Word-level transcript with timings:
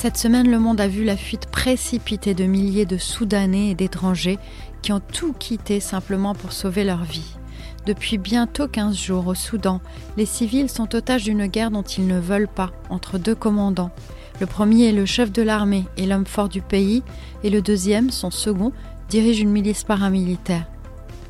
Cette 0.00 0.16
semaine, 0.16 0.50
le 0.50 0.58
monde 0.58 0.80
a 0.80 0.88
vu 0.88 1.04
la 1.04 1.14
fuite 1.14 1.44
précipitée 1.44 2.32
de 2.32 2.44
milliers 2.44 2.86
de 2.86 2.96
Soudanais 2.96 3.68
et 3.68 3.74
d'étrangers 3.74 4.38
qui 4.80 4.94
ont 4.94 5.02
tout 5.12 5.34
quitté 5.34 5.78
simplement 5.78 6.34
pour 6.34 6.52
sauver 6.52 6.84
leur 6.84 7.04
vie. 7.04 7.36
Depuis 7.84 8.16
bientôt 8.16 8.66
15 8.66 8.96
jours 8.96 9.26
au 9.26 9.34
Soudan, 9.34 9.82
les 10.16 10.24
civils 10.24 10.70
sont 10.70 10.94
otages 10.94 11.24
d'une 11.24 11.48
guerre 11.48 11.70
dont 11.70 11.82
ils 11.82 12.06
ne 12.06 12.18
veulent 12.18 12.48
pas, 12.48 12.70
entre 12.88 13.18
deux 13.18 13.34
commandants. 13.34 13.90
Le 14.40 14.46
premier 14.46 14.88
est 14.88 14.92
le 14.92 15.04
chef 15.04 15.32
de 15.32 15.42
l'armée 15.42 15.84
et 15.98 16.06
l'homme 16.06 16.24
fort 16.24 16.48
du 16.48 16.62
pays, 16.62 17.02
et 17.44 17.50
le 17.50 17.60
deuxième, 17.60 18.08
son 18.08 18.30
second, 18.30 18.72
dirige 19.10 19.40
une 19.40 19.50
milice 19.50 19.84
paramilitaire. 19.84 20.64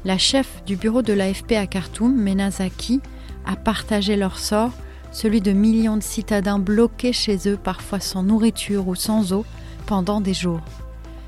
La 0.05 0.17
chef 0.17 0.63
du 0.65 0.77
bureau 0.77 1.03
de 1.03 1.13
l'AFP 1.13 1.55
à 1.55 1.67
Khartoum, 1.67 2.15
Menazaki, 2.15 3.01
a 3.47 3.57
partagé 3.57 4.15
leur 4.15 4.39
sort, 4.39 4.71
celui 5.13 5.41
de 5.41 5.53
millions 5.53 5.97
de 5.97 6.03
citadins 6.03 6.59
bloqués 6.59 7.13
chez 7.13 7.49
eux, 7.49 7.57
parfois 7.57 8.01
sans 8.01 8.23
nourriture 8.23 8.89
ou 8.89 8.95
sans 8.95 9.33
eau, 9.33 9.45
pendant 9.87 10.21
des 10.21 10.35
jours. 10.35 10.61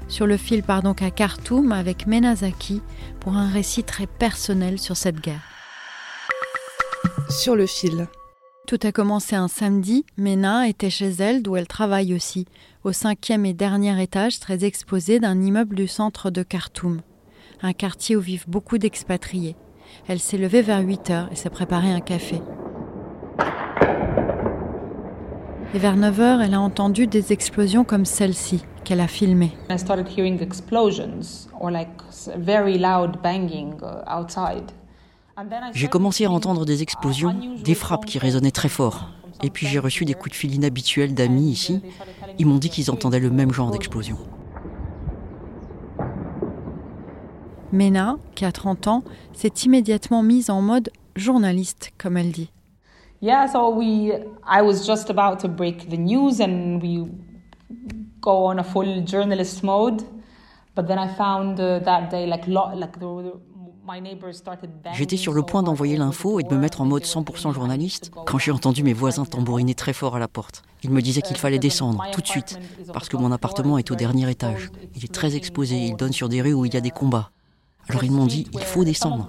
Sur 0.08 0.26
le 0.26 0.36
fil 0.36 0.62
part 0.62 0.82
donc 0.82 1.02
à 1.02 1.10
Khartoum 1.10 1.72
avec 1.72 2.06
Menazaki 2.06 2.82
pour 3.20 3.34
un 3.34 3.48
récit 3.48 3.82
très 3.82 4.06
personnel 4.06 4.78
sur 4.78 4.96
cette 4.96 5.20
guerre. 5.20 5.42
Sur 7.30 7.56
le 7.56 7.66
fil. 7.66 8.08
Tout 8.66 8.78
a 8.82 8.92
commencé 8.92 9.34
un 9.34 9.48
samedi. 9.48 10.04
Mena 10.16 10.68
était 10.68 10.90
chez 10.90 11.10
elle, 11.18 11.42
d'où 11.42 11.56
elle 11.56 11.66
travaille 11.66 12.14
aussi, 12.14 12.46
au 12.84 12.92
cinquième 12.92 13.44
et 13.44 13.54
dernier 13.54 14.00
étage 14.02 14.38
très 14.38 14.64
exposé 14.64 15.18
d'un 15.18 15.40
immeuble 15.40 15.74
du 15.74 15.88
centre 15.88 16.30
de 16.30 16.42
Khartoum, 16.42 17.00
un 17.62 17.72
quartier 17.72 18.14
où 18.14 18.20
vivent 18.20 18.48
beaucoup 18.48 18.78
d'expatriés. 18.78 19.56
Elle 20.08 20.20
s'est 20.20 20.38
levée 20.38 20.62
vers 20.62 20.80
8 20.80 21.10
heures 21.10 21.28
et 21.32 21.36
s'est 21.36 21.50
préparé 21.50 21.90
un 21.90 22.00
café. 22.00 22.40
Et 25.74 25.78
vers 25.78 25.96
9 25.96 26.20
heures, 26.20 26.42
elle 26.42 26.52
a 26.52 26.60
entendu 26.60 27.06
des 27.06 27.32
explosions 27.32 27.82
comme 27.82 28.04
celle-ci 28.04 28.62
qu'elle 28.84 29.00
a 29.00 29.08
filmée. 29.08 29.52
I 29.70 29.78
started 29.78 30.06
hearing 30.06 30.42
explosions 30.42 31.48
or 31.58 31.70
like 31.70 31.88
very 32.36 32.76
loud 32.76 33.22
banging 33.22 33.74
uh, 33.80 34.20
outside. 34.20 34.70
J'ai 35.72 35.86
started 35.86 35.88
commencé 35.88 36.26
à 36.26 36.30
entendre 36.30 36.66
des 36.66 36.82
explosions, 36.82 37.34
des 37.64 37.74
frappes 37.74 38.04
qui 38.04 38.18
résonnaient 38.18 38.50
très 38.50 38.68
fort. 38.68 39.08
Et 39.42 39.48
puis 39.48 39.66
j'ai 39.66 39.78
reçu 39.78 40.04
des 40.04 40.12
coups 40.12 40.32
de 40.32 40.36
fil 40.36 40.54
inhabituels 40.54 41.14
d'amis 41.14 41.50
ici. 41.50 41.80
Ils 42.38 42.46
m'ont 42.46 42.58
dit 42.58 42.68
qu'ils 42.68 42.90
entendaient 42.90 43.18
le 43.18 43.30
même 43.30 43.50
genre 43.50 43.70
d'explosion. 43.70 44.18
Mena, 47.72 48.18
qui 48.34 48.44
a 48.44 48.52
30 48.52 48.88
ans, 48.88 49.04
s'est 49.32 49.54
immédiatement 49.64 50.22
mise 50.22 50.50
en 50.50 50.60
mode 50.60 50.90
journaliste, 51.16 51.92
comme 51.96 52.18
elle 52.18 52.30
dit. 52.30 52.50
Yeah, 53.22 53.46
so 53.46 53.70
we 53.70 54.12
I 54.44 54.62
was 54.62 54.84
just 54.84 55.08
about 55.08 55.38
to 55.42 55.48
break 55.48 55.88
the 55.88 55.96
news 55.96 56.40
and 56.40 56.82
we 56.82 57.06
go 58.20 58.46
on 58.46 58.58
a 58.58 58.64
full 58.64 59.00
journalist 59.04 59.62
mode. 59.62 60.02
But 60.74 60.88
then 60.88 60.98
I 60.98 61.06
found 61.06 61.60
uh, 61.60 61.78
that 61.84 62.10
day 62.10 62.26
like 62.26 62.48
lo- 62.48 62.74
like 62.74 62.98
the, 62.98 63.06
the-. 63.22 63.40
J'étais 64.92 65.16
sur 65.16 65.32
le 65.32 65.42
point 65.42 65.62
d'envoyer 65.62 65.96
l'info 65.96 66.38
et 66.38 66.44
de 66.44 66.54
me 66.54 66.58
mettre 66.58 66.80
en 66.80 66.84
mode 66.84 67.02
because 67.02 67.12
they 67.12 67.20
were 67.20 67.34
100% 67.34 67.42
really 67.42 67.54
journaliste 67.54 68.12
quand 68.26 68.38
j'ai 68.38 68.52
entendu 68.52 68.84
mes 68.84 68.92
voisins 68.92 69.24
tambouriner 69.24 69.74
très 69.74 69.92
fort 69.92 70.14
à 70.14 70.18
la 70.20 70.28
porte. 70.28 70.62
Ils 70.84 70.90
me 70.90 71.02
disaient 71.02 71.20
qu'il 71.20 71.36
fallait 71.36 71.58
descendre 71.58 72.02
tout 72.12 72.20
de 72.20 72.26
suite 72.26 72.58
parce 72.92 73.08
que 73.08 73.16
mon 73.16 73.32
appartement 73.32 73.78
est 73.78 73.90
au 73.90 73.96
dernier 73.96 74.30
étage. 74.30 74.70
Il 74.94 75.04
est 75.04 75.12
très 75.12 75.34
exposé, 75.36 75.76
il 75.76 75.96
donne 75.96 76.12
sur 76.12 76.28
des 76.28 76.42
rues 76.42 76.54
où 76.54 76.64
il 76.64 76.72
y 76.74 76.76
a 76.76 76.80
des 76.80 76.90
combats. 76.90 77.30
Alors 77.88 78.04
ils 78.04 78.12
m'ont 78.12 78.26
dit 78.26 78.46
il 78.52 78.60
faut 78.60 78.84
descendre. 78.84 79.26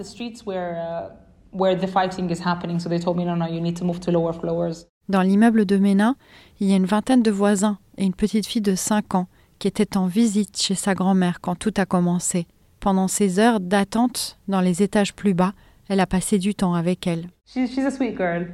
Where 1.53 1.75
the 1.75 1.87
fighting 1.87 2.29
is 2.31 2.39
happening, 2.43 2.79
so 2.79 2.89
they 2.89 2.99
told 2.99 3.17
me, 3.17 3.25
no, 3.25 3.35
no, 3.35 3.45
you 3.45 3.61
need 3.61 3.77
to 3.77 3.85
move 3.85 3.99
to 4.01 4.11
lower 4.11 4.33
floors. 4.33 4.87
Dans 5.09 5.21
l'immeuble 5.21 5.65
de 5.65 5.77
Mena, 5.77 6.15
il 6.59 6.69
y 6.69 6.73
a 6.73 6.77
une 6.77 6.85
vingtaine 6.85 7.21
de 7.21 7.31
voisins 7.31 7.77
et 7.97 8.05
une 8.05 8.15
petite 8.15 8.47
fille 8.47 8.61
de 8.61 8.73
5 8.73 9.15
ans 9.15 9.27
qui 9.59 9.67
était 9.67 9.97
en 9.97 10.07
visite 10.07 10.57
chez 10.59 10.75
sa 10.75 10.95
grand-mère 10.95 11.41
quand 11.41 11.55
tout 11.55 11.73
a 11.77 11.85
commencé. 11.85 12.47
Pendant 12.79 13.07
ces 13.07 13.39
heures 13.39 13.59
d'attente 13.59 14.39
dans 14.47 14.61
les 14.61 14.81
étages 14.81 15.13
plus 15.13 15.33
bas, 15.33 15.53
elle 15.89 15.99
a 15.99 16.07
passé 16.07 16.39
du 16.39 16.55
temps 16.55 16.73
avec 16.73 17.05
elle. 17.05 17.29
She's, 17.45 17.69
she's 17.71 17.85
a 17.85 17.91
sweet 17.91 18.17
girl. 18.17 18.47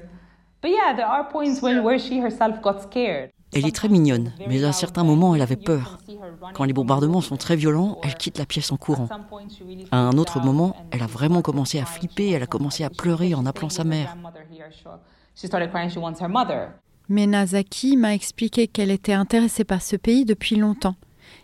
But 0.62 0.72
yeah, 0.72 0.94
there 0.94 1.08
are 1.08 1.28
points 1.30 1.62
where, 1.62 1.82
where 1.82 2.00
she 2.00 2.20
herself 2.20 2.62
got 2.62 2.82
scared. 2.82 3.32
Elle 3.54 3.66
est 3.66 3.76
très 3.76 3.90
mignonne, 3.90 4.32
mais 4.48 4.64
à 4.64 4.70
un 4.70 4.74
certain 4.74 5.04
moment 5.04 5.36
elle 5.36 5.42
avait 5.42 5.56
peur. 5.56 5.98
Quand 6.54 6.64
les 6.64 6.74
bombardements 6.74 7.22
sont 7.22 7.38
très 7.38 7.56
violents, 7.56 8.00
elle 8.04 8.16
quitte 8.16 8.38
la 8.38 8.46
pièce 8.46 8.72
en 8.72 8.78
courant. 8.78 9.10
À 9.92 9.98
un 9.98 10.18
autre 10.18 10.40
moment, 10.40 10.76
elle 10.92 11.02
a 11.02 11.08
vraiment 11.08 11.42
commencé 11.42 11.80
à 11.80 11.86
flipper, 11.86 12.30
elle 12.32 12.44
a 12.44 12.48
commencé 12.48 12.84
à 12.84 12.90
pleurer 12.90 13.34
en 13.34 13.46
appelant 13.46 13.70
sa 13.70 13.84
mère. 13.84 14.16
Mother. 16.30 16.70
Menazaki 17.10 17.98
m'a 17.98 18.14
expliqué 18.14 18.68
qu'elle 18.68 18.92
était 18.92 19.14
intéressée 19.14 19.64
par 19.64 19.82
ce 19.82 19.96
pays 19.96 20.26
depuis 20.26 20.56
longtemps. 20.56 20.96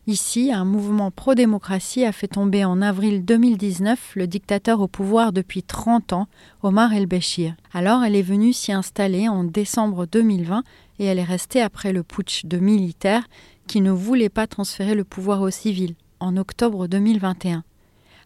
Ici, 0.07 0.51
un 0.51 0.65
mouvement 0.65 1.09
pro-démocratie 1.09 2.05
a 2.05 2.11
fait 2.11 2.27
tomber 2.27 2.63
en 2.63 2.81
avril 2.81 3.25
2019 3.25 4.13
le 4.15 4.27
dictateur 4.27 4.81
au 4.81 4.87
pouvoir 4.87 5.33
depuis 5.33 5.63
30 5.63 6.13
ans, 6.13 6.27
Omar 6.61 6.93
el-Béchir. 6.93 7.55
Alors 7.73 8.03
elle 8.03 8.15
est 8.15 8.21
venue 8.21 8.53
s'y 8.53 8.71
installer 8.71 9.27
en 9.27 9.43
décembre 9.43 10.05
2020 10.05 10.63
et 10.99 11.05
elle 11.05 11.19
est 11.19 11.23
restée 11.23 11.61
après 11.61 11.93
le 11.93 12.03
putsch 12.03 12.45
de 12.45 12.57
militaires 12.57 13.27
qui 13.67 13.81
ne 13.81 13.91
voulaient 13.91 14.29
pas 14.29 14.47
transférer 14.47 14.95
le 14.95 15.03
pouvoir 15.03 15.41
aux 15.41 15.49
civils 15.49 15.95
en 16.19 16.37
octobre 16.37 16.87
2021, 16.87 17.63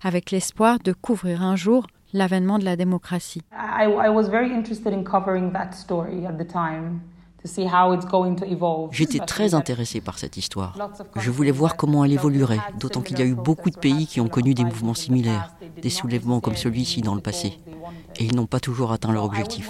avec 0.04 0.32
l'espoir 0.32 0.80
de 0.80 0.94
couvrir 0.94 1.42
un 1.42 1.56
jour 1.56 1.88
l'avènement 2.14 2.60
de 2.60 2.66
la 2.66 2.76
démocratie. 2.76 3.42
I, 3.52 3.86
I 3.86 4.10
was 4.10 4.30
very 4.30 4.52
interested 4.52 4.94
in 4.94 5.04
covering 5.04 5.52
that 5.54 5.74
story 5.74 6.26
at 6.26 6.34
the 6.34 6.48
time 6.48 7.02
to 7.42 7.48
see 7.48 7.66
how 7.66 7.94
it's 7.94 8.06
going 8.06 8.36
to 8.36 8.46
evolve. 8.46 8.90
J'étais 8.92 9.20
très 9.20 9.54
intéressée 9.54 10.02
par 10.02 10.18
cette 10.18 10.38
histoire. 10.38 10.76
Je 11.16 11.32
voulais 11.32 11.52
voir 11.52 11.76
comment 11.76 12.04
elle 12.04 12.14
évoluerait, 12.14 12.60
d'autant 12.80 13.02
qu'il 13.02 13.20
y 13.20 13.22
a 13.22 13.26
eu 13.26 13.36
beaucoup 13.36 13.70
de 13.70 13.78
pays 13.78 14.08
qui 14.08 14.20
ont 14.22 14.28
connu 14.28 14.54
des 14.54 14.64
mouvements 14.64 14.94
similaires, 14.94 15.54
des 15.82 15.90
soulèvements 15.90 16.40
comme 16.40 16.56
celui-ci 16.56 17.02
dans 17.02 17.16
le 17.16 17.22
passé. 17.22 17.60
Et 18.18 18.26
ils 18.26 18.36
n'ont 18.36 18.48
pas 18.48 18.60
toujours 18.60 18.92
atteint 18.92 19.12
leur 19.12 19.24
objectif. 19.24 19.70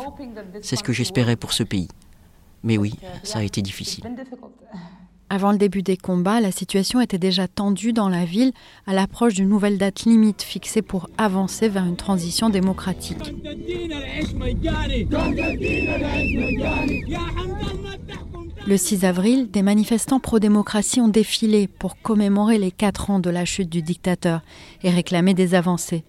C'est 0.62 0.76
ce 0.76 0.84
que 0.84 0.94
j'espérais 0.94 1.36
pour 1.36 1.54
ce 1.54 1.64
pays. 1.64 1.90
Mais 2.64 2.78
oui, 2.78 2.94
ça 3.24 3.40
a 3.40 3.44
été 3.44 3.62
difficile. 3.62 4.03
Avant 5.31 5.52
le 5.52 5.59
début 5.59 5.84
des 5.84 5.96
combats, 5.96 6.42
la 6.42 6.52
situation 6.52 7.02
était 7.02 7.20
déjà 7.20 7.47
tendue 7.47 7.94
dans 7.94 8.09
la 8.09 8.25
ville 8.25 8.52
à 8.88 8.94
l'approche 8.94 9.36
d'une 9.36 9.50
nouvelle 9.50 9.78
date 9.78 10.06
limite 10.06 10.42
fixée 10.42 10.81
pour 10.81 11.08
avancer 11.19 11.69
vers 11.69 11.86
une 11.86 11.98
transition 11.98 12.50
démocratique. 12.50 13.36
Le 18.66 18.78
6 18.78 19.06
avril, 19.06 19.52
des 19.52 19.62
manifestants 19.62 20.19
pro-démocratie 20.19 21.00
ont 21.00 21.08
défilé 21.08 21.68
pour 21.68 22.01
commémorer 22.01 22.57
les 22.57 22.72
quatre 22.72 23.12
ans 23.12 23.19
de 23.19 23.30
la 23.30 23.45
chute 23.45 23.69
du 23.69 23.84
dictateur 23.84 24.42
et 24.84 24.89
réclamer 24.89 25.36
des 25.36 25.54
avancées. 25.54 26.04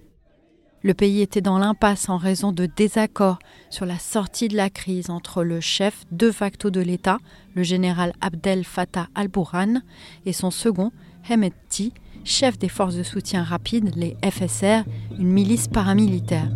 Le 0.83 0.95
pays 0.95 1.21
était 1.21 1.43
dans 1.43 1.59
l'impasse 1.59 2.09
en 2.09 2.17
raison 2.17 2.53
de 2.53 2.65
désaccords 2.65 3.39
sur 3.69 3.85
la 3.85 3.99
sortie 3.99 4.49
de 4.49 4.57
la 4.57 4.71
crise 4.71 5.11
entre 5.11 5.45
le 5.45 5.61
chef 5.61 6.05
de 6.11 6.31
facto 6.31 6.71
de 6.71 6.81
l'État, 6.81 7.19
le 7.55 7.63
général 7.63 8.15
Abdel 8.23 8.65
Fattah 8.65 9.09
al-Burhan, 9.15 9.83
et 10.25 10.33
son 10.33 10.51
second, 10.51 10.91
Hemedti, 11.29 11.93
chef 12.25 12.59
des 12.59 12.71
forces 12.71 12.95
de 12.95 13.03
soutien 13.03 13.43
rapide, 13.43 13.95
les 13.95 14.17
FSR, 14.25 14.85
une 15.19 15.31
milice 15.31 15.69
paramilitaire. 15.69 16.51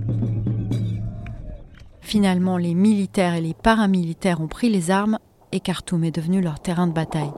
Finalement, 2.01 2.57
les 2.57 2.75
militaires 2.75 3.35
et 3.35 3.41
les 3.43 3.55
paramilitaires 3.55 4.41
ont 4.41 4.49
pris 4.49 4.71
les 4.71 4.91
armes 4.91 5.19
et 5.53 5.61
Khartoum 5.61 6.05
est 6.05 6.11
devenu 6.11 6.41
leur 6.41 6.61
terrain 6.61 6.87
de 6.87 6.93
bataille. 6.93 7.33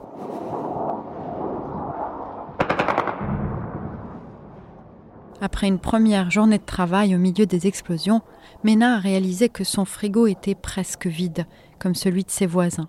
Après 5.41 5.67
une 5.67 5.79
première 5.79 6.31
journée 6.31 6.57
de 6.57 6.63
travail 6.65 7.15
au 7.15 7.19
milieu 7.19 7.45
des 7.45 7.67
explosions, 7.67 8.21
Mena 8.63 8.95
a 8.95 8.99
réalisé 8.99 9.49
que 9.49 9.63
son 9.63 9.85
frigo 9.85 10.25
était 10.27 10.55
presque 10.55 11.05
vide, 11.07 11.45
comme 11.79 11.93
celui 11.95 12.23
de 12.23 12.31
ses 12.31 12.47
voisins. 12.47 12.87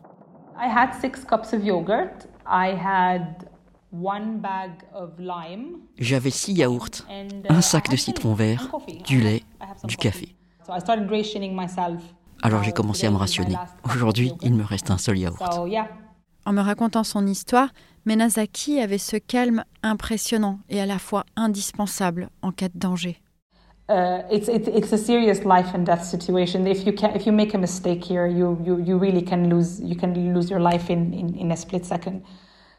I 0.58 0.66
had 0.66 0.94
six 0.94 1.24
cups 1.24 1.52
of 1.52 1.62
yogurt. 1.62 2.26
I 2.46 2.74
had 2.74 3.46
one 3.92 4.38
bag 4.40 4.70
of 4.94 5.10
lime 5.18 5.76
J'avais 5.98 6.30
six 6.30 6.52
yaourts, 6.54 7.04
and 7.10 7.28
uh, 7.50 7.52
un 7.52 7.60
sac 7.60 7.88
I 7.88 7.92
de 7.92 7.96
citron 7.96 8.34
vert, 8.34 8.68
du 9.06 9.20
lait, 9.20 9.42
du 9.84 9.96
café. 9.96 10.34
So 10.66 10.72
I 10.74 10.80
started 10.80 11.08
rationing 11.10 11.54
myself. 11.54 12.02
Alors 12.42 12.62
j'ai 12.62 12.70
Uh, 12.70 12.74
commencé 12.74 13.06
à 13.06 13.10
me 13.10 13.16
rationner. 13.16 13.56
Aujourd'hui, 13.84 14.28
yogurt. 14.28 14.44
il 14.46 14.54
me 14.54 14.64
reste 14.64 14.90
un 14.90 14.98
seul 14.98 15.18
yaourt. 15.18 15.42
En 16.46 16.52
me 16.52 16.60
racontant 16.62 17.04
son 17.04 17.26
histoire, 17.26 17.68
Menazaki 18.08 18.80
avait 18.80 18.96
ce 18.96 19.18
calme 19.18 19.64
impressionnant 19.82 20.60
et 20.70 20.80
à 20.80 20.86
la 20.86 20.98
fois 20.98 21.26
indispensable 21.36 22.30
en 22.40 22.52
cas 22.52 22.68
de 22.68 22.78
danger. 22.78 23.20
Uh, 23.90 24.22
it's, 24.32 24.48
it's 24.48 24.66
it's 24.68 24.92
a 24.94 24.96
serious 24.96 25.44
life 25.44 25.74
and 25.74 25.80
death 25.84 26.04
situation. 26.04 26.64
If 26.64 26.86
you 26.86 26.94
can, 26.94 27.10
if 27.14 27.26
you 27.26 27.32
make 27.34 27.54
a 27.54 27.58
mistake 27.58 28.02
here, 28.02 28.26
you, 28.26 28.56
you, 28.64 28.78
you 28.80 28.98
really 28.98 29.22
can 29.22 29.48
lose 29.50 29.78
you 29.82 29.94
can 29.94 30.14
lose 30.32 30.48
your 30.50 30.60
life 30.60 30.88
in, 30.90 31.12
in, 31.12 31.34
in 31.38 31.50
a 31.52 31.56
split 31.56 31.84
second. 31.84 32.22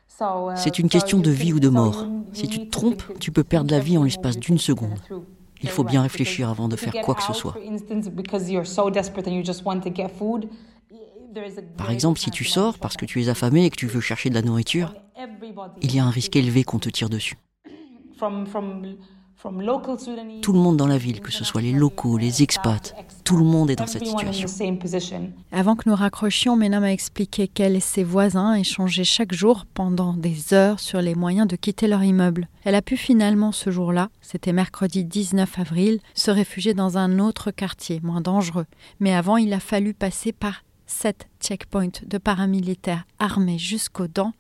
So, 0.08 0.50
uh, 0.50 0.56
C'est 0.56 0.80
une 0.80 0.90
question 0.90 1.20
de 1.20 1.30
vie 1.30 1.54
ou 1.54 1.60
de 1.60 1.70
mort. 1.70 2.06
you- 2.08 2.24
Si 2.34 2.48
tu 2.48 2.60
te 2.66 2.70
trompes, 2.72 3.04
tu 3.20 3.32
peux 3.32 3.44
perdre 3.44 3.70
la 3.72 3.80
vie 3.80 4.00
en 4.00 4.04
l'espace 4.06 4.38
d'une 4.38 4.58
seconde. 4.58 4.98
Il 5.62 5.70
faut 5.70 5.84
bien 5.84 6.02
right, 6.02 6.12
réfléchir 6.12 6.50
avant 6.50 6.68
de 6.68 6.76
faire 6.76 6.94
quoi 7.04 7.14
que 7.14 7.24
ce 7.24 7.34
soit. 7.34 7.54
For 7.54 7.62
instance, 7.72 8.10
because 8.10 8.50
you're 8.50 8.66
so 8.68 8.90
desperate 8.90 9.28
and 9.28 9.34
you 9.34 9.44
just 9.46 9.64
want 9.64 9.82
to 9.82 9.92
get 9.94 10.10
food, 10.10 10.48
there 11.34 11.46
is 11.48 11.58
a 11.60 11.62
Par 11.78 11.92
exemple, 11.92 12.20
si 12.20 12.32
tu 12.32 12.44
sors 12.44 12.80
parce 12.80 12.98
que 12.98 13.06
tu 13.06 13.22
es 13.22 13.30
affamé 13.30 13.66
et 13.66 13.70
que 13.70 13.76
tu 13.76 13.86
veux 13.88 14.02
chercher 14.02 14.30
de 14.30 14.36
la 14.36 14.42
nourriture, 14.42 14.94
il 15.82 15.96
y 15.96 16.00
a 16.00 16.06
un 16.06 16.10
risque 16.10 16.36
élevé 16.36 16.64
qu'on 16.64 16.80
te 16.80 16.90
tire 16.90 17.10
dessus. 17.10 17.36
Tout 20.42 20.52
le 20.54 20.60
monde 20.60 20.76
dans 20.76 20.88
la 20.88 20.98
ville, 20.98 21.22
que 21.22 21.32
ce 21.32 21.46
soit 21.46 21.62
les 21.62 21.72
locaux, 21.72 22.18
les 22.18 22.44
expats, 22.44 22.94
tout 23.24 23.38
le 23.38 23.46
monde 23.46 23.72
est 23.72 23.78
dans 23.78 23.88
cette 23.88 24.06
situation. 24.06 24.48
Avant 25.54 25.78
que 25.78 25.88
nous 25.88 25.96
raccrochions, 25.96 26.58
Mena 26.58 26.82
m'a 26.82 26.92
expliqué 26.92 27.48
qu'elle 27.48 27.78
et 27.78 27.80
ses 27.80 28.04
voisins 28.04 28.56
échangeaient 28.56 29.06
chaque 29.06 29.34
jour 29.34 29.66
pendant 29.74 30.14
des 30.14 30.54
heures 30.54 30.82
sur 30.82 31.02
les 31.02 31.16
moyens 31.16 31.48
de 31.48 31.56
quitter 31.56 31.88
leur 31.88 32.04
immeuble. 32.04 32.50
Elle 32.66 32.76
a 32.76 32.82
pu 32.82 32.98
finalement 32.98 33.54
ce 33.54 33.72
jour-là, 33.72 34.10
c'était 34.20 34.52
mercredi 34.52 35.06
19 35.06 35.60
avril, 35.60 36.00
se 36.16 36.32
réfugier 36.32 36.74
dans 36.74 36.98
un 36.98 37.20
autre 37.20 37.52
quartier, 37.52 38.02
moins 38.04 38.22
dangereux. 38.22 38.66
Mais 39.00 39.14
avant, 39.14 39.38
il 39.38 39.54
a 39.54 39.62
fallu 39.62 39.94
passer 39.94 40.34
par 40.34 40.64
sept 40.86 41.30
checkpoints 41.40 42.04
de 42.06 42.18
paramilitaires 42.18 43.06
armés 43.20 43.60
jusqu'aux 43.60 44.08
dents, 44.08 44.34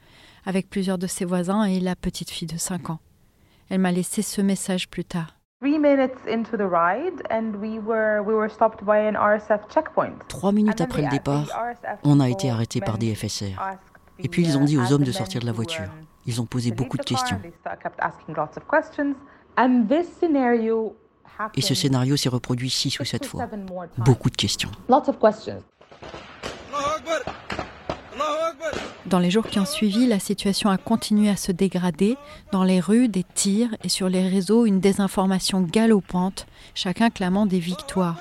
avec 0.45 0.69
plusieurs 0.69 0.97
de 0.97 1.07
ses 1.07 1.25
voisins 1.25 1.63
et 1.63 1.80
la 1.80 1.95
petite 1.95 2.30
fille 2.30 2.47
de 2.47 2.57
5 2.57 2.89
ans. 2.89 3.00
Elle 3.69 3.80
m'a 3.80 3.91
laissé 3.91 4.21
ce 4.21 4.41
message 4.41 4.89
plus 4.89 5.06
tard. 5.06 5.36
Three 5.62 5.77
minutes 5.77 6.15
into 6.25 6.56
the 6.56 6.62
ride, 6.62 7.21
and 7.30 7.56
we 7.59 7.80
were 7.80 8.21
we 8.25 8.33
were 8.33 8.50
stopped 8.50 8.86
by 8.86 8.95
an 8.95 9.15
RSF 9.15 9.68
checkpoint. 9.69 10.13
Trois 10.30 10.53
minutes 10.53 10.80
après 10.80 11.01
le 11.01 11.09
départ, 11.09 11.47
on 12.03 12.21
a 12.21 12.30
été 12.30 12.50
arrêté 12.50 12.80
par 12.80 12.97
des 12.97 13.13
FSR. 13.13 13.59
Et 14.19 14.30
puis 14.30 14.44
ils 14.44 14.57
ont 14.57 14.63
dit 14.63 14.77
aux 14.77 14.94
hommes 14.94 15.03
de 15.03 15.12
sortir 15.12 15.41
de 15.41 15.45
la 15.45 15.51
voiture. 15.51 15.89
Ils 16.25 16.39
ont 16.39 16.45
posé 16.45 16.71
beaucoup 16.71 16.97
de 16.97 17.03
questions. 17.03 17.39
Et 21.56 21.62
ce 21.62 21.74
scénario 21.74 22.15
s'est 22.15 22.30
reproduit 22.30 22.69
six 22.69 22.97
ou 23.00 23.03
sept 23.03 23.25
fois. 23.25 23.47
Beaucoup 23.97 24.30
de 24.30 24.38
questions. 24.38 24.71
Dans 29.09 29.17
les 29.17 29.31
jours 29.31 29.47
qui 29.47 29.59
ont 29.59 29.65
suivi, 29.65 30.06
la 30.06 30.19
situation 30.19 30.69
a 30.69 30.77
continué 30.77 31.29
à 31.29 31.35
se 31.35 31.51
dégrader. 31.51 32.15
Dans 32.51 32.63
les 32.63 32.79
rues, 32.79 33.07
des 33.07 33.23
tirs 33.23 33.75
et 33.83 33.89
sur 33.89 34.07
les 34.07 34.27
réseaux, 34.27 34.67
une 34.67 34.79
désinformation 34.79 35.61
galopante, 35.61 36.45
chacun 36.75 37.09
clamant 37.09 37.47
des 37.47 37.57
victoires. 37.57 38.19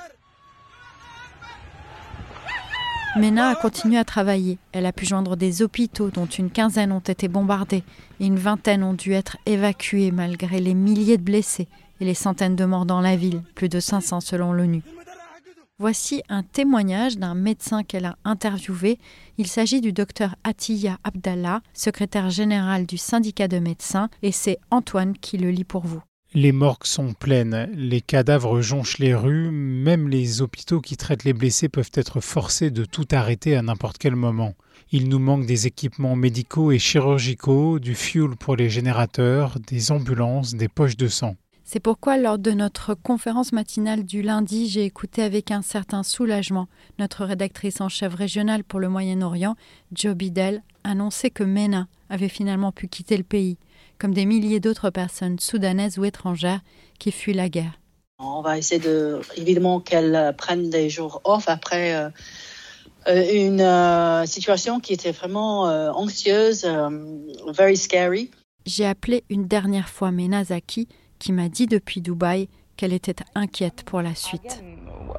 Mena 3.17 3.49
a 3.49 3.55
continué 3.55 3.99
à 3.99 4.05
travailler. 4.05 4.59
Elle 4.73 4.87
a 4.87 4.93
pu 4.93 5.05
joindre 5.05 5.37
des 5.37 5.61
hôpitaux 5.61 6.09
dont 6.09 6.27
une 6.27 6.51
quinzaine 6.51 6.93
ont 6.93 7.01
été 7.01 7.29
bombardés 7.29 7.85
et 8.19 8.27
une 8.27 8.39
vingtaine 8.39 8.83
ont 8.83 8.95
dû 8.95 9.13
être 9.13 9.37
évacués 9.45 10.11
malgré 10.11 10.59
les 10.59 10.75
milliers 10.75 11.19
de 11.19 11.23
blessés 11.23 11.69
et 12.01 12.07
les 12.07 12.15
centaines 12.15 12.57
de 12.57 12.65
morts 12.65 12.87
dans 12.87 13.03
la 13.03 13.17
ville, 13.17 13.43
plus 13.55 13.69
de 13.69 13.81
500 13.81 14.21
selon 14.21 14.53
l'ONU. 14.53 14.83
Voici 15.81 16.23
un 16.29 16.43
témoignage 16.43 17.19
d'un 17.19 17.37
médecin 17.37 17.85
qu'elle 17.85 18.07
a 18.07 18.17
interviewé. 18.25 18.99
Il 19.37 19.47
s'agit 19.47 19.81
du 19.81 19.93
docteur 19.93 20.35
Atiya 20.43 20.99
Abdallah, 21.05 21.61
secrétaire 21.73 22.31
général 22.31 22.85
du 22.85 22.99
syndicat 22.99 23.47
de 23.47 23.61
médecins, 23.61 24.11
et 24.25 24.33
c'est 24.33 24.59
Antoine 24.73 25.17
qui 25.17 25.39
le 25.39 25.53
lit 25.53 25.63
pour 25.63 25.87
vous. 25.87 26.03
Les 26.35 26.51
morgues 26.51 26.85
sont 26.85 27.13
pleines, 27.13 27.71
les 27.73 28.01
cadavres 28.01 28.61
jonchent 28.61 28.99
les 28.99 29.15
rues, 29.15 29.53
même 29.53 30.09
les 30.09 30.43
hôpitaux 30.43 30.81
qui 30.81 30.97
traitent 30.97 31.23
les 31.23 31.33
blessés 31.33 31.69
peuvent 31.69 31.93
être 31.95 32.21
forcés 32.21 32.73
de 32.73 32.85
tout 32.85 33.07
arrêter 33.13 33.55
à 33.55 33.63
n'importe 33.63 33.99
quel 33.99 34.17
moment. 34.17 34.55
Il 34.91 35.09
nous 35.09 35.21
manque 35.21 35.47
des 35.47 35.69
équipements 35.69 36.17
médicaux 36.17 36.73
et 36.73 36.81
chirurgicaux, 36.81 37.79
du 37.79 37.95
fuel 37.95 38.31
pour 38.31 38.57
les 38.57 38.69
générateurs, 38.69 39.61
des 39.69 39.93
ambulances, 39.93 40.55
des 40.55 40.69
poches 40.69 40.97
de 40.97 41.07
sang. 41.07 41.37
C'est 41.71 41.81
pourquoi 41.81 42.17
lors 42.17 42.39
de 42.39 42.53
notre 42.53 42.95
conférence 42.95 43.53
matinale 43.53 44.03
du 44.03 44.23
lundi, 44.23 44.69
j'ai 44.69 44.85
écouté 44.87 45.23
avec 45.23 45.51
un 45.51 45.61
certain 45.61 46.03
soulagement 46.03 46.67
notre 46.99 47.27
rédactrice 47.27 47.83
en 47.83 47.91
chef 47.91 48.15
régionale 48.15 48.65
pour 48.65 48.81
le 48.81 48.89
Moyen-Orient, 48.89 49.55
Joe 49.93 50.15
Bidel, 50.15 50.63
annoncer 50.83 51.29
que 51.29 51.45
Mena 51.45 51.87
avait 52.09 52.31
finalement 52.31 52.73
pu 52.73 52.89
quitter 52.89 53.19
le 53.19 53.23
pays, 53.23 53.59
comme 53.99 54.15
des 54.15 54.25
milliers 54.25 54.61
d'autres 54.61 54.89
personnes 54.89 55.39
soudanaises 55.39 55.99
ou 55.99 56.07
étrangères 56.07 56.63
qui 56.99 57.13
fuient 57.13 57.35
la 57.35 57.51
guerre. 57.51 57.79
On 58.19 58.41
va 58.41 58.57
essayer 58.57 58.81
de, 58.81 59.21
évidemment, 59.37 59.81
qu'elle 59.81 60.35
prenne 60.39 60.71
des 60.71 60.89
jours 60.89 61.21
off 61.25 61.51
après 61.51 61.95
euh, 61.95 63.31
une 63.31 63.61
euh, 63.61 64.25
situation 64.25 64.81
qui 64.81 64.95
était 64.95 65.13
vraiment 65.13 65.69
euh, 65.69 65.91
anxieuse, 65.91 66.67
very 67.49 67.77
scary. 67.77 68.31
J'ai 68.65 68.87
appelé 68.87 69.25
une 69.29 69.47
dernière 69.47 69.91
fois 69.91 70.13
Mena 70.13 70.45
Zaki, 70.45 70.89
qui 71.19 71.33
m'a 71.33 71.49
dit 71.49 71.67
depuis 71.67 72.01
Dubaï 72.01 72.49
qu'elle 72.77 72.93
était 72.93 73.17
inquiète 73.35 73.83
pour 73.85 74.03
la 74.03 74.15
suite. 74.15 74.63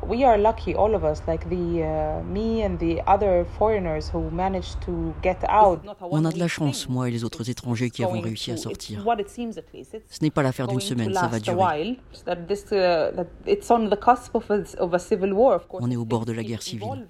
We 0.08 0.24
are 0.24 0.38
lucky, 0.38 0.74
all 0.76 0.96
of 0.96 1.04
us, 1.04 1.22
like 1.28 1.48
the 1.50 1.82
uh, 1.84 2.24
me 2.24 2.64
and 2.64 2.78
the 2.80 3.02
other 3.06 3.46
foreigners 3.58 4.10
who 4.12 4.30
managed 4.32 4.80
to 4.82 5.14
get 5.22 5.38
out. 5.48 5.82
On 6.10 6.26
a 6.26 6.32
de 6.32 6.40
la 6.40 6.48
chance, 6.48 6.88
moi 6.90 7.10
et 7.10 7.12
les 7.12 7.24
autres 7.24 7.50
étrangers 7.50 7.90
qui 7.90 8.04
avons 8.04 8.22
réussi 8.22 8.52
à 8.52 8.58
sortir. 8.58 9.04
Ce 9.04 10.24
n'est 10.24 10.32
pas 10.32 10.42
l'affaire 10.42 10.68
d'une 10.68 10.80
semaine, 10.80 11.14
ça 11.14 11.28
va 11.28 11.40
durer. 11.40 12.00
On 15.74 15.92
est 15.92 15.96
au 15.96 16.06
bord 16.06 16.26
de 16.26 16.32
la 16.32 16.44
guerre 16.44 16.62
civile. 16.64 17.08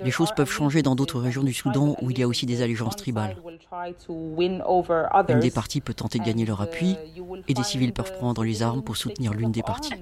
Les 0.00 0.10
choses 0.10 0.32
peuvent 0.32 0.50
changer 0.50 0.82
dans 0.82 0.94
d'autres 0.94 1.20
régions 1.20 1.42
du 1.42 1.52
Soudan 1.52 1.96
où 2.02 2.10
il 2.10 2.18
y 2.18 2.22
a 2.22 2.28
aussi 2.28 2.46
des 2.46 2.62
allégeances 2.62 2.96
tribales. 2.96 3.36
Une 5.28 5.40
des 5.40 5.50
parties 5.50 5.80
peut 5.80 5.94
tenter 5.94 6.18
de 6.18 6.24
gagner 6.24 6.44
leur 6.44 6.60
appui 6.60 6.96
et 7.48 7.54
des 7.54 7.62
civils 7.62 7.92
peuvent 7.92 8.16
prendre 8.16 8.44
les 8.44 8.62
armes 8.62 8.82
pour 8.82 8.96
soutenir 8.96 9.32
l'une 9.32 9.52
des 9.52 9.62
parties. 9.62 9.94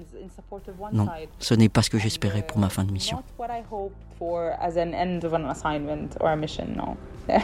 Non, 0.91 1.07
ce 1.39 1.53
n'est 1.53 1.69
pas 1.69 1.81
ce 1.81 1.89
que 1.89 1.97
j'espérais 1.97 2.43
pour 2.43 2.57
ma 2.57 2.69
fin 2.69 2.83
de 2.83 2.91
mission. 2.91 3.21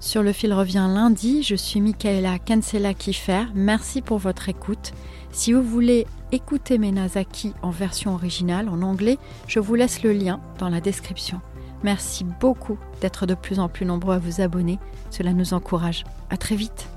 Sur 0.00 0.22
le 0.22 0.32
fil 0.32 0.52
revient 0.52 0.86
lundi, 0.88 1.42
je 1.42 1.56
suis 1.56 1.80
Michaela 1.80 2.38
Kansela 2.38 2.94
Kiffer. 2.94 3.46
Merci 3.54 4.00
pour 4.00 4.18
votre 4.18 4.48
écoute. 4.48 4.92
Si 5.32 5.52
vous 5.52 5.62
voulez 5.62 6.06
écouter 6.30 6.78
Menazaki 6.78 7.52
en 7.62 7.70
version 7.70 8.14
originale, 8.14 8.68
en 8.68 8.82
anglais, 8.82 9.18
je 9.48 9.58
vous 9.58 9.74
laisse 9.74 10.04
le 10.04 10.12
lien 10.12 10.40
dans 10.58 10.68
la 10.68 10.80
description. 10.80 11.40
Merci 11.82 12.24
beaucoup 12.24 12.78
d'être 13.00 13.26
de 13.26 13.34
plus 13.34 13.58
en 13.58 13.68
plus 13.68 13.86
nombreux 13.86 14.14
à 14.14 14.18
vous 14.18 14.40
abonner. 14.40 14.78
Cela 15.10 15.32
nous 15.32 15.52
encourage. 15.52 16.04
À 16.30 16.36
très 16.36 16.54
vite. 16.54 16.88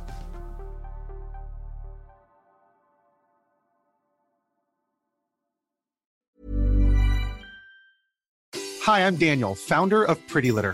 Hi, 8.87 8.99
I'm 8.99 9.15
Daniel, 9.15 9.55
founder 9.55 10.03
of 10.03 10.17
Pretty 10.27 10.51
Litter. 10.51 10.73